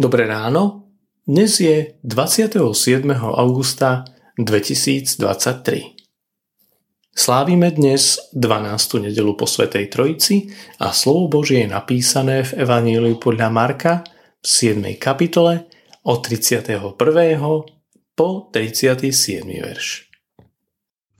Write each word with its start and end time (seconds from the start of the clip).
Dobré 0.00 0.24
ráno, 0.24 0.88
dnes 1.28 1.60
je 1.60 1.92
27. 2.08 2.64
augusta 3.20 4.08
2023. 4.40 5.20
Slávime 7.12 7.68
dnes 7.68 8.16
12. 8.32 9.04
nedelu 9.04 9.36
po 9.36 9.44
Svetej 9.44 9.92
Trojici 9.92 10.56
a 10.80 10.96
slovo 10.96 11.28
Božie 11.28 11.68
je 11.68 11.76
napísané 11.76 12.48
v 12.48 12.64
Evaníliu 12.64 13.20
podľa 13.20 13.52
Marka 13.52 14.00
v 14.40 14.46
7. 14.48 14.80
kapitole 14.96 15.68
od 16.08 16.24
31. 16.24 16.96
po 18.16 18.48
37. 18.56 19.04
verš. 19.52 20.08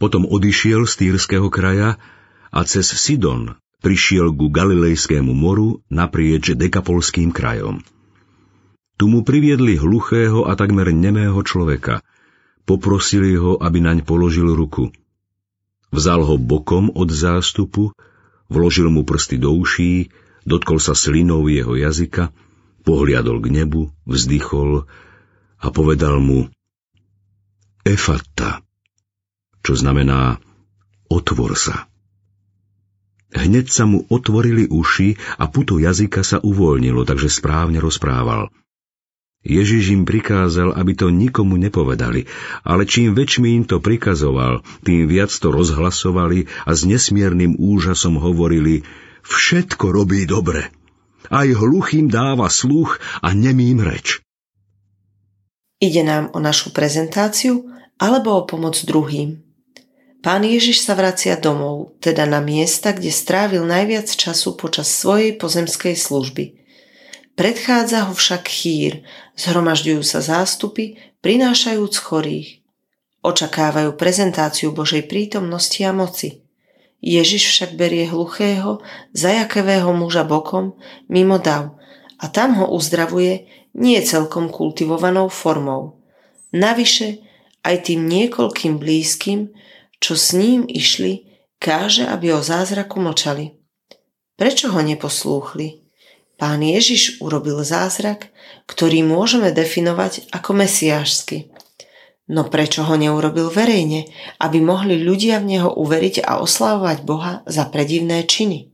Potom 0.00 0.24
odišiel 0.24 0.88
z 0.88 0.94
Týrského 0.96 1.52
kraja 1.52 2.00
a 2.48 2.60
cez 2.64 2.88
Sidon 2.96 3.60
prišiel 3.84 4.32
ku 4.32 4.48
Galilejskému 4.48 5.36
moru 5.36 5.84
naprieč 5.92 6.56
Dekapolským 6.56 7.28
krajom. 7.28 7.84
Tu 9.00 9.08
mu 9.08 9.24
priviedli 9.24 9.80
hluchého 9.80 10.44
a 10.44 10.52
takmer 10.52 10.92
nemého 10.92 11.40
človeka. 11.40 12.04
Poprosili 12.68 13.32
ho, 13.32 13.56
aby 13.56 13.80
naň 13.80 14.04
položil 14.04 14.52
ruku. 14.52 14.92
Vzal 15.88 16.20
ho 16.20 16.36
bokom 16.36 16.92
od 16.92 17.08
zástupu, 17.08 17.96
vložil 18.52 18.92
mu 18.92 19.08
prsty 19.08 19.40
do 19.40 19.56
uší, 19.56 20.12
dotkol 20.44 20.76
sa 20.76 20.92
slinou 20.92 21.48
jeho 21.48 21.80
jazyka, 21.80 22.28
pohliadol 22.84 23.40
k 23.40 23.64
nebu, 23.64 23.88
vzdychol 24.04 24.84
a 25.64 25.66
povedal 25.72 26.20
mu 26.20 26.52
Efata, 27.80 28.60
čo 29.64 29.80
znamená 29.80 30.36
otvor 31.08 31.56
sa. 31.56 31.88
Hneď 33.32 33.72
sa 33.72 33.88
mu 33.88 34.04
otvorili 34.12 34.68
uši 34.68 35.40
a 35.40 35.48
puto 35.48 35.80
jazyka 35.80 36.20
sa 36.20 36.36
uvoľnilo, 36.44 37.08
takže 37.08 37.32
správne 37.32 37.80
rozprával. 37.80 38.52
Ježiš 39.40 39.96
im 39.96 40.04
prikázal, 40.04 40.76
aby 40.76 40.92
to 40.92 41.08
nikomu 41.08 41.56
nepovedali, 41.56 42.28
ale 42.60 42.84
čím 42.84 43.16
väčšmi 43.16 43.48
im 43.56 43.64
to 43.64 43.80
prikazoval, 43.80 44.60
tým 44.84 45.08
viac 45.08 45.32
to 45.32 45.48
rozhlasovali 45.48 46.44
a 46.68 46.76
s 46.76 46.84
nesmiernym 46.84 47.56
úžasom 47.56 48.20
hovorili 48.20 48.84
Všetko 49.24 49.96
robí 49.96 50.28
dobre. 50.28 50.68
Aj 51.32 51.48
hluchým 51.48 52.12
dáva 52.12 52.52
sluch 52.52 53.00
a 53.24 53.32
nemým 53.32 53.80
reč. 53.80 54.20
Ide 55.80 56.04
nám 56.04 56.36
o 56.36 56.38
našu 56.40 56.76
prezentáciu 56.76 57.64
alebo 57.96 58.36
o 58.36 58.44
pomoc 58.44 58.76
druhým. 58.84 59.40
Pán 60.20 60.44
Ježiš 60.44 60.84
sa 60.84 60.92
vracia 60.92 61.40
domov, 61.40 61.96
teda 62.04 62.28
na 62.28 62.44
miesta, 62.44 62.92
kde 62.92 63.08
strávil 63.08 63.64
najviac 63.64 64.04
času 64.04 64.52
počas 64.60 64.92
svojej 64.92 65.32
pozemskej 65.40 65.96
služby– 65.96 66.44
Predchádza 67.40 68.04
ho 68.04 68.12
však 68.12 68.52
chýr, 68.52 69.00
zhromažďujú 69.32 70.04
sa 70.04 70.20
zástupy, 70.20 71.00
prinášajúc 71.24 71.96
chorých. 71.96 72.60
Očakávajú 73.24 73.96
prezentáciu 73.96 74.76
Božej 74.76 75.08
prítomnosti 75.08 75.80
a 75.80 75.96
moci. 75.96 76.44
Ježiš 77.00 77.48
však 77.48 77.80
berie 77.80 78.04
hluchého, 78.12 78.84
zajakevého 79.16 79.88
muža 79.96 80.28
bokom 80.28 80.76
mimo 81.08 81.40
dav 81.40 81.80
a 82.20 82.28
tam 82.28 82.60
ho 82.60 82.68
uzdravuje 82.76 83.48
nie 83.72 83.96
celkom 84.04 84.52
kultivovanou 84.52 85.32
formou. 85.32 85.96
Navyše 86.52 87.24
aj 87.64 87.88
tým 87.88 88.04
niekoľkým 88.04 88.76
blízkym, 88.76 89.48
čo 89.96 90.12
s 90.12 90.36
ním 90.36 90.68
išli, 90.68 91.24
káže, 91.56 92.04
aby 92.04 92.36
o 92.36 92.44
zázraku 92.44 93.00
mlčali. 93.00 93.56
Prečo 94.36 94.68
ho 94.76 94.80
neposlúchli? 94.84 95.79
Pán 96.40 96.64
Ježiš 96.64 97.20
urobil 97.20 97.60
zázrak, 97.60 98.32
ktorý 98.64 99.04
môžeme 99.04 99.52
definovať 99.52 100.32
ako 100.32 100.56
mesiášsky. 100.56 101.52
No 102.32 102.48
prečo 102.48 102.80
ho 102.88 102.96
neurobil 102.96 103.52
verejne, 103.52 104.08
aby 104.40 104.64
mohli 104.64 105.04
ľudia 105.04 105.44
v 105.44 105.58
neho 105.58 105.68
uveriť 105.76 106.24
a 106.24 106.40
oslavovať 106.40 107.04
Boha 107.04 107.44
za 107.44 107.68
predivné 107.68 108.24
činy? 108.24 108.72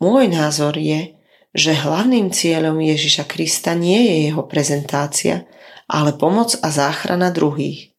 Môj 0.00 0.32
názor 0.32 0.80
je, 0.80 1.20
že 1.52 1.76
hlavným 1.76 2.32
cieľom 2.32 2.80
Ježiša 2.80 3.28
Krista 3.28 3.76
nie 3.76 4.08
je 4.08 4.32
jeho 4.32 4.48
prezentácia, 4.48 5.44
ale 5.84 6.16
pomoc 6.16 6.56
a 6.64 6.72
záchrana 6.72 7.28
druhých. 7.28 7.91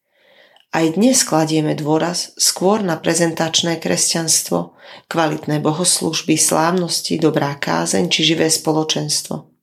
Aj 0.74 0.90
dnes 0.90 1.22
kladieme 1.22 1.78
dôraz 1.78 2.34
skôr 2.34 2.82
na 2.82 2.98
prezentačné 2.98 3.78
kresťanstvo, 3.78 4.74
kvalitné 5.06 5.62
bohoslužby, 5.62 6.34
slávnosti, 6.34 7.14
dobrá 7.22 7.54
kázeň 7.54 8.10
či 8.10 8.34
živé 8.34 8.50
spoločenstvo. 8.50 9.54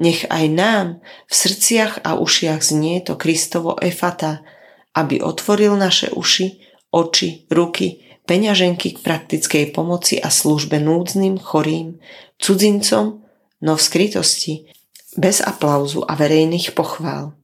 Nech 0.00 0.24
aj 0.32 0.44
nám 0.48 0.86
v 1.28 1.34
srdciach 1.36 2.08
a 2.08 2.16
ušiach 2.16 2.64
znie 2.64 3.04
to 3.04 3.20
Kristovo 3.20 3.76
efata, 3.76 4.40
aby 4.96 5.20
otvoril 5.20 5.76
naše 5.76 6.08
uši, 6.16 6.56
oči, 6.88 7.44
ruky, 7.52 8.08
peňaženky 8.24 8.96
k 8.96 8.98
praktickej 9.04 9.76
pomoci 9.76 10.24
a 10.24 10.32
službe 10.32 10.80
núdznym, 10.80 11.36
chorým, 11.36 12.00
cudzincom, 12.40 13.20
no 13.60 13.72
v 13.76 13.82
skrytosti, 13.84 14.72
bez 15.20 15.44
aplauzu 15.44 16.00
a 16.08 16.16
verejných 16.16 16.72
pochvál. 16.72 17.36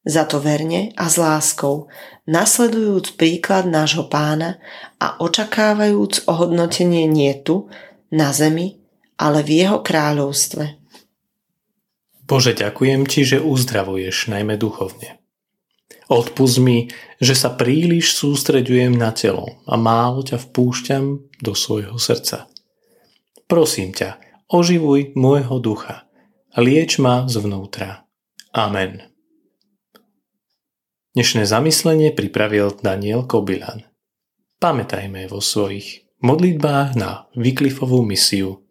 Za 0.00 0.24
to 0.24 0.40
verne 0.40 0.96
a 0.96 1.12
s 1.12 1.20
láskou, 1.20 1.92
nasledujúc 2.24 3.20
príklad 3.20 3.68
nášho 3.68 4.08
pána 4.08 4.56
a 4.96 5.20
očakávajúc 5.20 6.24
ohodnotenie 6.24 7.04
nie 7.04 7.36
tu, 7.44 7.68
na 8.08 8.32
zemi, 8.32 8.80
ale 9.20 9.44
v 9.44 9.64
jeho 9.64 9.84
kráľovstve. 9.84 10.80
Bože, 12.24 12.56
ďakujem 12.56 13.04
Ti, 13.04 13.20
že 13.26 13.38
uzdravuješ 13.44 14.32
najmä 14.32 14.56
duchovne. 14.56 15.20
Odpust 16.10 16.58
mi, 16.58 16.90
že 17.22 17.38
sa 17.38 17.54
príliš 17.54 18.18
sústreďujem 18.18 18.96
na 18.96 19.14
telo 19.14 19.62
a 19.68 19.78
málo 19.78 20.26
ťa 20.26 20.42
vpúšťam 20.48 21.04
do 21.38 21.52
svojho 21.54 21.94
srdca. 22.00 22.50
Prosím 23.46 23.94
ťa, 23.94 24.18
oživuj 24.50 25.14
môjho 25.14 25.62
ducha 25.62 26.10
lieč 26.58 26.98
ma 26.98 27.30
zvnútra. 27.30 28.06
Amen. 28.50 29.09
Dnešné 31.10 31.42
zamyslenie 31.42 32.14
pripravil 32.14 32.70
Daniel 32.86 33.26
Kobilan. 33.26 33.82
Pamätajme 34.62 35.26
vo 35.26 35.42
svojich 35.42 36.06
modlitbách 36.22 36.94
na 36.94 37.26
Wycliffovú 37.34 38.06
misiu. 38.06 38.62